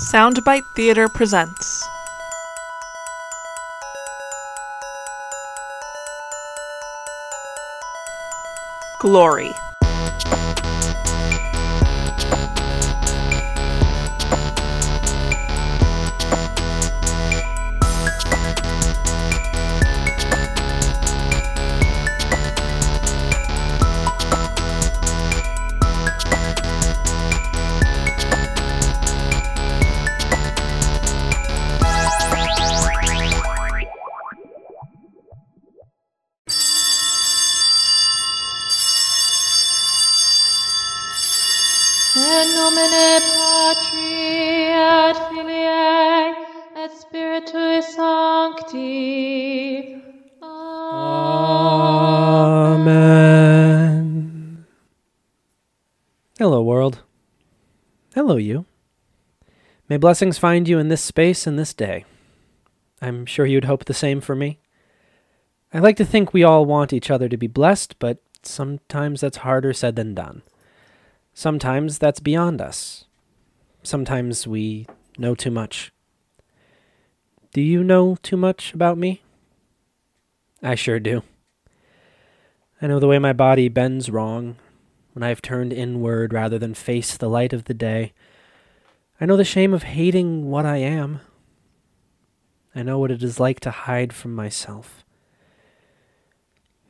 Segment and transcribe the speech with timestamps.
[0.00, 1.84] Soundbite Theater presents.
[8.98, 9.52] Glory.
[56.40, 57.02] Hello, world.
[58.14, 58.64] Hello, you.
[59.90, 62.06] May blessings find you in this space and this day.
[63.02, 64.58] I'm sure you'd hope the same for me.
[65.70, 69.36] I like to think we all want each other to be blessed, but sometimes that's
[69.36, 70.40] harder said than done.
[71.34, 73.04] Sometimes that's beyond us.
[73.82, 74.86] Sometimes we
[75.18, 75.92] know too much.
[77.52, 79.20] Do you know too much about me?
[80.62, 81.22] I sure do.
[82.80, 84.56] I know the way my body bends wrong
[85.12, 88.12] when I have turned inward rather than face the light of the day.
[89.20, 91.20] I know the shame of hating what I am.
[92.74, 95.04] I know what it is like to hide from myself.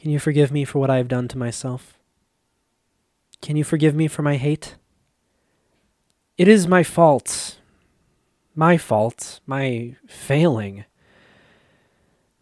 [0.00, 1.98] Can you forgive me for what I have done to myself?
[3.42, 4.76] Can you forgive me for my hate?
[6.36, 7.58] It is my fault.
[8.54, 9.40] My fault.
[9.46, 10.84] My failing.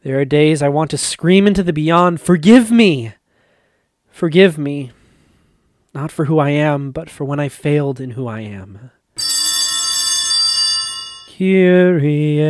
[0.02, 3.14] There are days I want to scream into the beyond, Forgive me!
[4.10, 4.92] Forgive me.
[5.94, 8.90] Not for who I am, but for when I failed in who I am.
[11.38, 12.40] Kyrie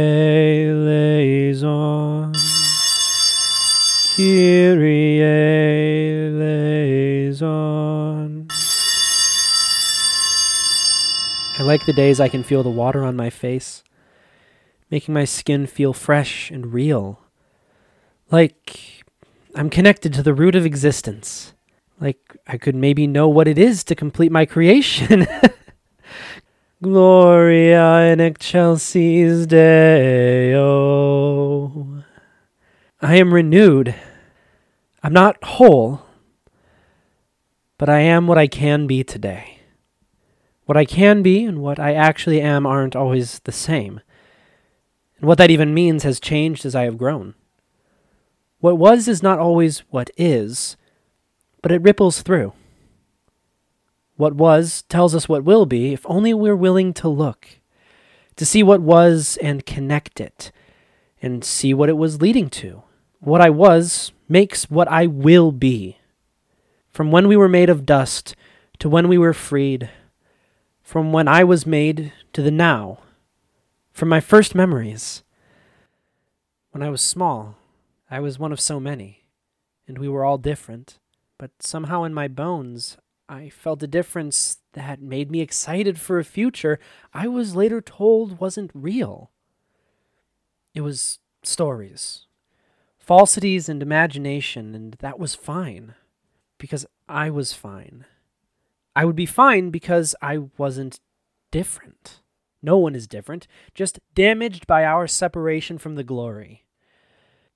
[0.81, 2.33] eleison.
[4.17, 5.21] Kyrie
[6.41, 8.49] eleison.
[11.59, 13.85] I like the days I can feel the water on my face,
[14.91, 17.21] making my skin feel fresh and real.
[18.31, 19.05] Like
[19.55, 21.53] I'm connected to the root of existence.
[22.01, 25.27] Like I could maybe know what it is to complete my creation.
[26.83, 30.85] Gloria in excelsis Deo.
[33.01, 33.95] I am renewed.
[35.03, 36.03] I'm not whole,
[37.79, 39.59] but I am what I can be today.
[40.67, 44.01] What I can be and what I actually am aren't always the same.
[45.19, 47.35] And what that even means has changed as I have grown.
[48.61, 50.77] What was is not always what is,
[51.69, 52.55] but it ripples through.
[54.17, 57.47] What was tells us what will be if only we're willing to look,
[58.37, 60.51] to see what was and connect it,
[61.21, 62.85] and see what it was leading to.
[63.21, 65.99] What I was makes what I will be.
[66.89, 68.35] From when we were made of dust
[68.79, 69.91] to when we were freed,
[70.83, 73.01] from when I was made to the now,
[73.93, 75.23] from my first memories.
[76.71, 77.57] When I was small,
[78.11, 79.25] I was one of so many,
[79.87, 80.99] and we were all different,
[81.39, 82.97] but somehow in my bones,
[83.29, 86.79] I felt a difference that made me excited for a future
[87.15, 89.31] I was later told wasn't real.
[90.75, 92.27] It was stories,
[92.99, 95.95] falsities, and imagination, and that was fine,
[96.59, 98.05] because I was fine.
[98.97, 101.01] I would be fine because I wasn't
[101.51, 102.21] different.
[102.63, 106.65] No one is different, just damaged by our separation from the glory.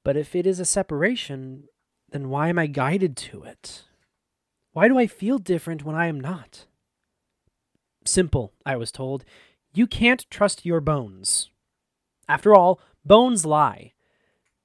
[0.04, 1.64] But if it is a separation,
[2.12, 3.84] then why am I guided to it?
[4.72, 6.66] Why do I feel different when I am not?
[8.04, 9.24] Simple, I was told.
[9.74, 11.50] You can't trust your bones.
[12.28, 13.92] After all, bones lie.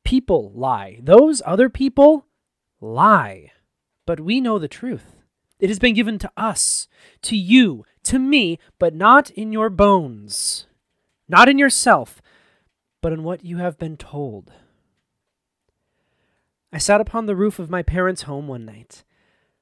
[0.04, 1.00] People lie.
[1.02, 2.26] Those other people
[2.80, 3.52] lie.
[4.06, 5.16] But we know the truth.
[5.60, 6.88] It has been given to us,
[7.24, 10.68] to you, to me, but not in your bones.
[11.28, 12.22] Not in yourself,
[13.02, 14.52] but in what you have been told.
[16.72, 19.04] I sat upon the roof of my parents' home one night,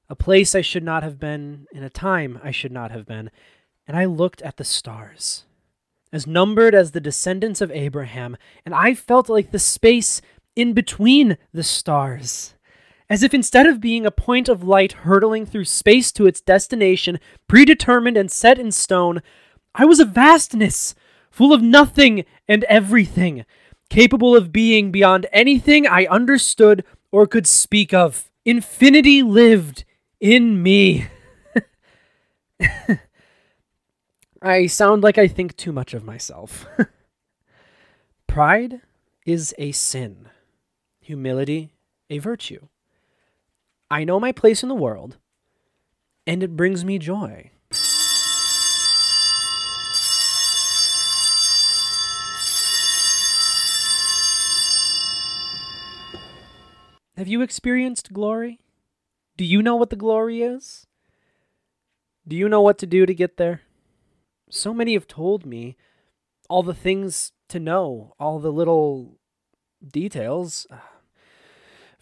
[0.10, 3.30] a place I should not have been, in a time I should not have been,
[3.88, 5.46] and I looked at the stars,
[6.12, 10.20] as numbered as the descendants of Abraham, and I felt like the space
[10.56, 12.56] in between the stars.
[13.08, 17.20] As if instead of being a point of light hurtling through space to its destination,
[17.48, 19.22] predetermined and set in stone,
[19.76, 20.96] I was a vastness,
[21.30, 23.46] full of nothing and everything,
[23.92, 26.84] capable of being beyond anything I understood
[27.16, 28.30] or could speak of.
[28.44, 29.86] Infinity lived
[30.20, 31.08] in me.
[34.42, 36.66] I sound like I think too much of myself.
[38.28, 38.82] Pride
[39.26, 40.28] is a sin,
[41.00, 41.72] humility,
[42.10, 42.68] a virtue.
[43.90, 45.16] I know my place in the world,
[46.28, 47.52] and it brings me joy.
[57.18, 58.60] Have you experienced glory?
[59.38, 60.86] Do you know what the glory is?
[62.28, 63.62] Do you know what to do to get there?
[64.50, 65.78] So many have told me
[66.50, 69.18] all the things to know, all the little
[69.82, 70.68] details.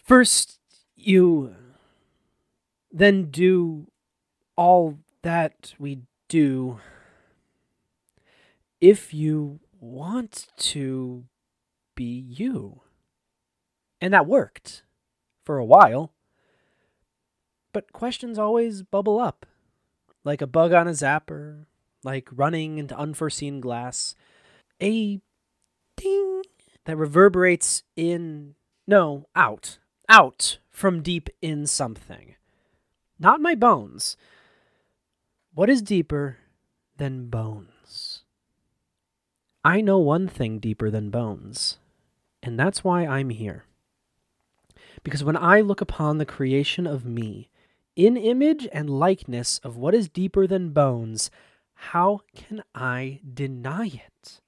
[0.02, 0.58] First,
[0.96, 1.54] you
[2.90, 3.86] then do
[4.56, 6.80] all that we do
[8.80, 11.24] if you want to
[11.94, 12.80] be you.
[14.00, 14.82] And that worked
[15.44, 16.12] for a while.
[17.72, 19.46] But questions always bubble up,
[20.24, 21.66] like a bug on a zapper,
[22.02, 24.14] like running into unforeseen glass.
[24.82, 25.20] A
[25.96, 26.42] ding
[26.84, 28.54] that reverberates in,
[28.86, 32.34] no, out, out from deep in something.
[33.18, 34.16] Not my bones.
[35.54, 36.38] What is deeper
[36.96, 38.22] than bones?
[39.64, 41.78] I know one thing deeper than bones,
[42.42, 43.64] and that's why I'm here.
[45.04, 47.50] Because when I look upon the creation of me,
[47.94, 51.30] in image and likeness of what is deeper than bones,
[51.74, 54.40] how can I deny it?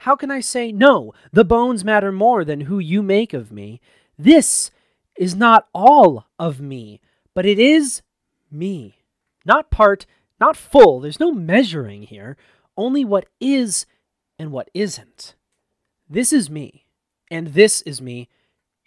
[0.00, 3.80] How can I say, no, the bones matter more than who you make of me?
[4.16, 4.70] This
[5.16, 7.00] is not all of me,
[7.34, 8.02] but it is
[8.50, 9.02] me.
[9.44, 10.06] Not part,
[10.38, 11.00] not full.
[11.00, 12.36] There's no measuring here,
[12.76, 13.86] only what is
[14.38, 15.34] and what isn't.
[16.08, 16.86] This is me,
[17.30, 18.28] and this is me,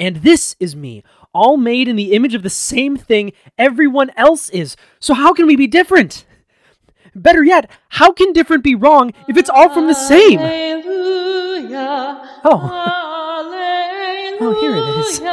[0.02, 4.50] and this is me, all made in the image of the same thing everyone else
[4.50, 4.76] is.
[5.00, 6.26] So how can we be different?
[7.14, 10.40] Better yet, how can different be wrong if it's all from the same?
[12.44, 12.88] Oh.
[14.44, 15.20] Oh, here it is.
[15.22, 15.26] a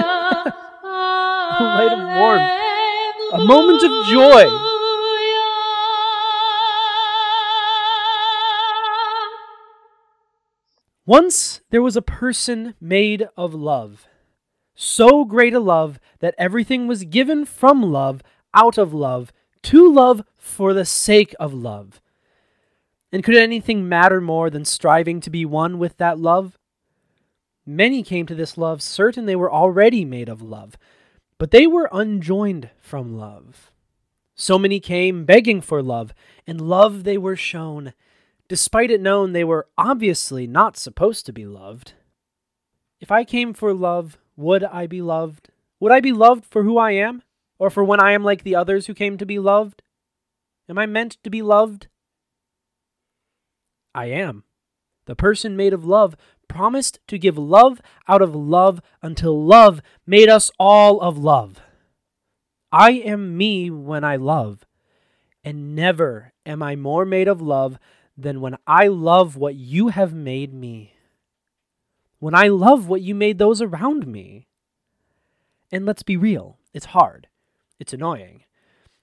[1.65, 2.53] light of warmth.
[3.33, 4.45] A moment of joy.
[11.07, 14.08] Once there was a person made of love.
[14.81, 18.23] So great a love that everything was given from love,
[18.55, 19.33] out of love,
[19.65, 22.01] to love for the sake of love.
[23.11, 26.61] And could anything matter more than striving to be one with that love?
[27.67, 30.79] Many came to this love certain they were already made of love,
[31.39, 33.73] but they were unjoined from love.
[34.37, 36.15] So many came begging for love,
[36.47, 37.95] and love they were shown,
[38.47, 41.95] despite it known they were obviously not supposed to be loved.
[43.01, 45.51] If I came for love, would I be loved?
[45.81, 47.23] Would I be loved for who I am?
[47.59, 49.83] Or for when I am like the others who came to be loved?
[50.69, 51.89] Am I meant to be loved?
[53.93, 54.45] I am.
[55.07, 60.29] The person made of love promised to give love out of love until love made
[60.29, 61.61] us all of love.
[62.71, 64.65] I am me when I love,
[65.43, 67.77] and never am I more made of love
[68.17, 70.95] than when I love what you have made me.
[72.19, 74.47] When I love what you made those around me.
[75.71, 77.29] And let's be real, it's hard.
[77.79, 78.45] It's annoying.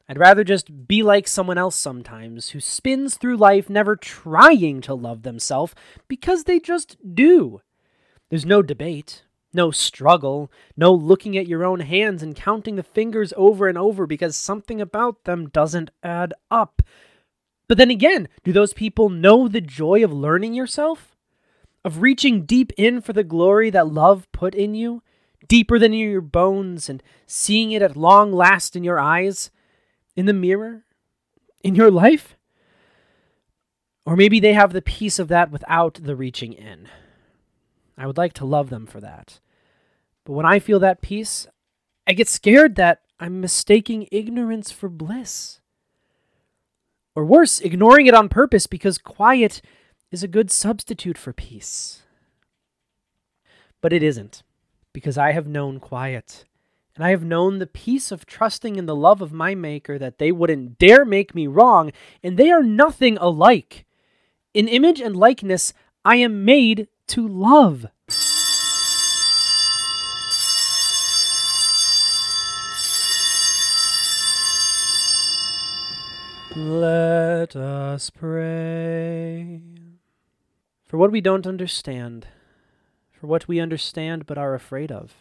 [0.08, 4.94] I'd rather just be like someone else sometimes who spins through life never trying to
[4.94, 5.74] love themselves
[6.08, 7.62] because they just do.
[8.30, 13.34] There's no debate, no struggle, no looking at your own hands and counting the fingers
[13.36, 16.82] over and over because something about them doesn't add up.
[17.68, 21.15] But then again, do those people know the joy of learning yourself?
[21.86, 25.04] Of reaching deep in for the glory that love put in you?
[25.48, 29.52] Deeper than in your bones and seeing it at long last in your eyes?
[30.16, 30.84] In the mirror?
[31.64, 32.36] In your life?
[34.04, 36.90] Or maybe they have the peace of that without the reaching in.
[37.96, 39.40] I would like to love them for that.
[40.26, 41.46] But when I feel that peace,
[42.08, 45.62] I get scared that I'm mistaking ignorance for bliss.
[47.16, 49.62] Or worse, ignoring it on purpose because quiet
[50.16, 52.04] is a good substitute for peace.
[53.82, 54.44] But it isn't,
[54.94, 56.46] because I have known quiet,
[56.96, 60.18] and I have known the peace of trusting in the love of my Maker that
[60.18, 61.92] they wouldn't dare make me wrong,
[62.24, 63.86] and they are nothing alike.
[64.54, 65.74] In image and likeness,
[66.06, 67.88] I am made to love.
[76.56, 79.75] Let us pray.
[80.86, 82.28] For what we don't understand,
[83.12, 85.14] for what we understand but are afraid of,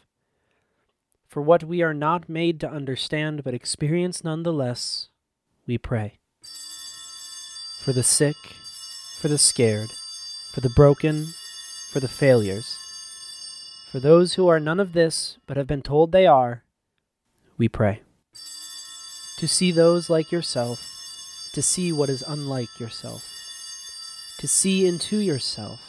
[1.26, 5.08] for what we are not made to understand but experience nonetheless,
[5.66, 6.18] we pray.
[7.80, 8.36] For the sick
[9.24, 9.90] for the scared,
[10.52, 11.32] for the broken,
[11.90, 12.76] for the failures.
[13.90, 16.62] For those who are none of this but have been told they are,
[17.56, 18.02] we pray.
[19.38, 20.78] To see those like yourself,
[21.54, 23.26] to see what is unlike yourself,
[24.38, 25.80] to see into yourself,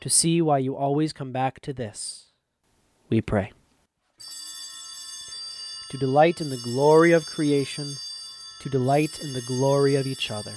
[0.00, 2.26] to see why you always come back to this,
[3.08, 3.52] we pray.
[5.90, 7.96] To delight in the glory of creation,
[8.60, 10.54] to delight in the glory of each other,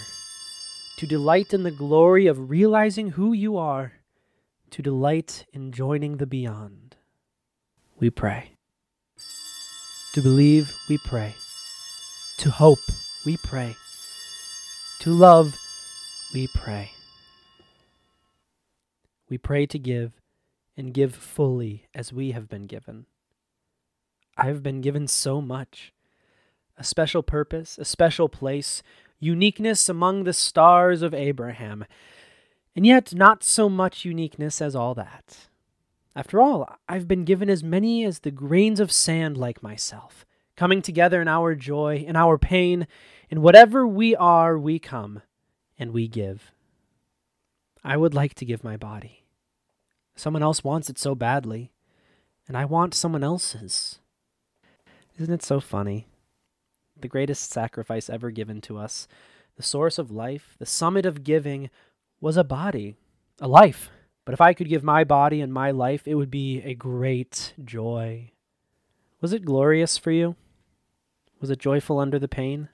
[0.97, 3.93] to delight in the glory of realizing who you are,
[4.69, 6.95] to delight in joining the beyond,
[7.99, 8.51] we pray.
[10.13, 11.33] To believe, we pray.
[12.37, 12.79] To hope,
[13.25, 13.75] we pray.
[14.99, 15.57] To love,
[16.33, 16.91] we pray.
[19.29, 20.13] We pray to give
[20.75, 23.05] and give fully as we have been given.
[24.35, 25.93] I have been given so much
[26.75, 28.81] a special purpose, a special place,
[29.19, 31.85] uniqueness among the stars of Abraham,
[32.75, 35.49] and yet not so much uniqueness as all that.
[36.15, 40.25] After all, I've been given as many as the grains of sand like myself,
[40.57, 42.87] coming together in our joy, in our pain,
[43.29, 45.21] in whatever we are, we come
[45.83, 46.53] and we give.
[47.83, 49.25] I would like to give my body.
[50.15, 51.73] Someone else wants it so badly,
[52.47, 53.99] and I want someone else's.
[55.19, 56.07] Isn't it so funny?
[56.97, 59.09] The greatest sacrifice ever given to us,
[59.57, 61.69] the source of life, the summit of giving,
[62.21, 62.95] was a body,
[63.41, 63.89] a life.
[64.23, 67.53] But if I could give my body and my life, it would be a great
[67.61, 68.31] joy.
[69.19, 70.37] Was it glorious for you?
[71.41, 72.69] Was it joyful under the pain?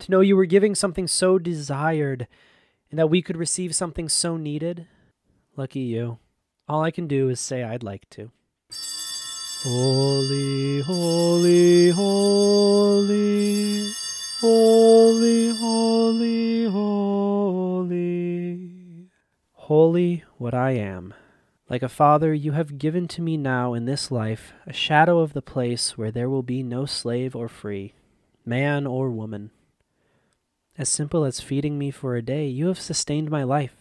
[0.00, 2.26] To know you were giving something so desired
[2.90, 4.86] and that we could receive something so needed?
[5.56, 6.18] Lucky you.
[6.66, 8.30] All I can do is say I'd like to.
[9.62, 13.92] Holy, holy, holy,
[14.40, 18.00] holy, holy, holy.
[19.52, 21.12] Holy what I am.
[21.68, 25.34] Like a father, you have given to me now in this life a shadow of
[25.34, 27.92] the place where there will be no slave or free,
[28.46, 29.50] man or woman.
[30.80, 33.76] As simple as feeding me for a day, you have sustained my life,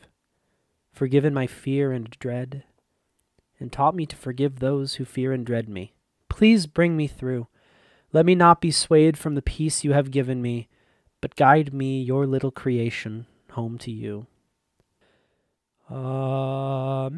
[0.91, 2.65] forgiven my fear and dread,
[3.57, 5.93] and taught me to forgive those who fear and dread me.
[6.27, 7.47] Please bring me through.
[8.11, 10.67] Let me not be swayed from the peace you have given me,
[11.21, 14.27] but guide me, your little creation, home to you.
[15.89, 17.17] Amen,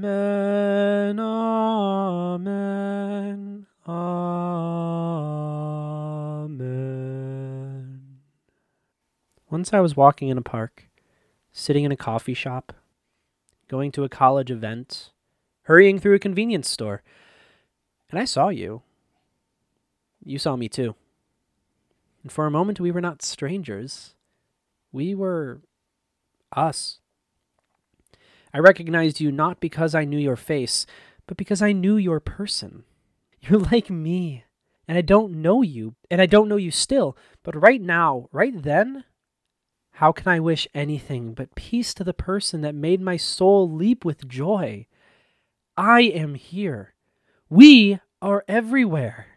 [1.19, 2.45] amen,
[3.87, 5.30] amen.
[9.51, 10.87] Once I was walking in a park,
[11.51, 12.71] sitting in a coffee shop,
[13.67, 15.11] going to a college event,
[15.63, 17.03] hurrying through a convenience store,
[18.09, 18.81] and I saw you.
[20.23, 20.95] You saw me too.
[22.23, 24.15] And for a moment, we were not strangers.
[24.93, 25.59] We were
[26.55, 26.99] us.
[28.53, 30.85] I recognized you not because I knew your face,
[31.27, 32.85] but because I knew your person.
[33.41, 34.45] You're like me,
[34.87, 38.53] and I don't know you, and I don't know you still, but right now, right
[38.55, 39.03] then,
[40.01, 44.03] how can I wish anything but peace to the person that made my soul leap
[44.03, 44.87] with joy?
[45.77, 46.95] I am here.
[47.51, 49.27] We are everywhere.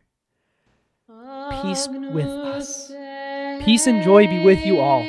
[1.61, 2.91] Peace with us.
[3.63, 5.03] Peace and joy be with you all.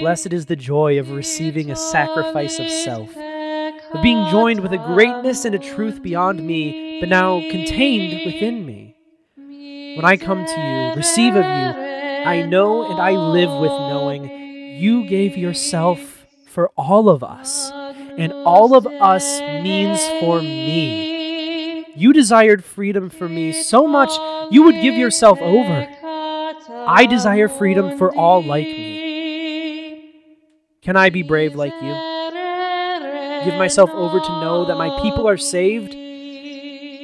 [0.00, 4.78] Blessed is the joy of receiving a sacrifice of self, of being joined with a
[4.78, 8.96] greatness and a truth beyond me, but now contained within me.
[9.36, 11.89] When I come to you, receive of you,
[12.26, 14.24] I know and I live with knowing
[14.78, 17.70] you gave yourself for all of us,
[18.18, 21.84] and all of us means for me.
[21.94, 24.10] You desired freedom for me so much
[24.52, 25.88] you would give yourself over.
[26.86, 30.14] I desire freedom for all like me.
[30.82, 31.94] Can I be brave like you?
[33.44, 35.94] Give myself over to know that my people are saved?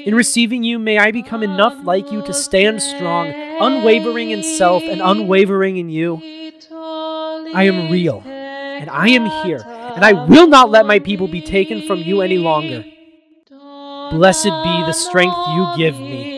[0.07, 4.85] In receiving you, may I become enough like you to stand strong, unwavering in self
[4.85, 6.23] and unwavering in you.
[7.53, 11.41] I am real, and I am here, and I will not let my people be
[11.41, 12.85] taken from you any longer.
[14.13, 16.37] Blessed be the strength you give me.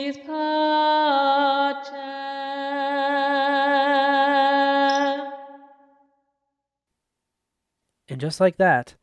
[8.08, 8.94] And just like that,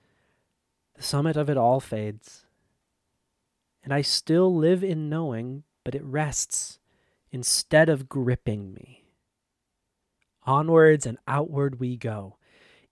[0.96, 2.45] the summit of it all fades.
[3.86, 6.80] And I still live in knowing, but it rests
[7.32, 9.04] instead of gripping me.
[10.44, 12.38] Onwards and outward we go,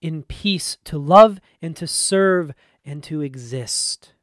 [0.00, 2.52] in peace to love and to serve
[2.84, 4.14] and to exist.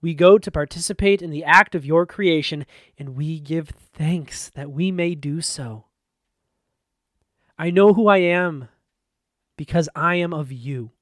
[0.00, 2.64] We go to participate in the act of your creation,
[2.98, 5.84] and we give thanks that we may do so.
[7.58, 8.68] I know who I am
[9.58, 10.92] because I am of you.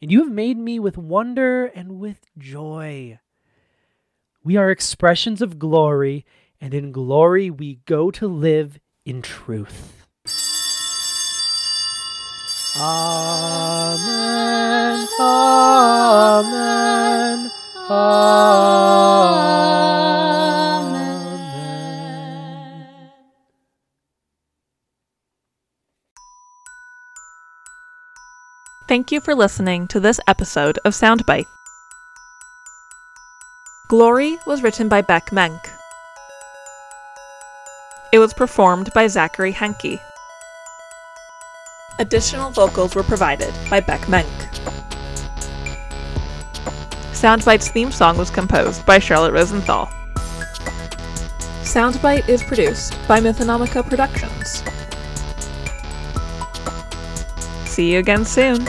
[0.00, 3.18] And you have made me with wonder and with joy.
[4.44, 6.24] We are expressions of glory,
[6.60, 10.06] and in glory we go to live in truth.
[12.78, 15.08] Amen.
[15.18, 17.50] Amen.
[17.88, 19.65] Amen.
[28.96, 31.44] Thank you for listening to this episode of Soundbite.
[33.88, 35.60] Glory was written by Beck Menk.
[38.10, 40.00] It was performed by Zachary Henke.
[41.98, 44.26] Additional vocals were provided by Beck Menk.
[47.12, 49.90] Soundbite's theme song was composed by Charlotte Rosenthal.
[51.64, 54.62] Soundbite is produced by Mythonomica Productions.
[57.66, 58.66] See you again soon.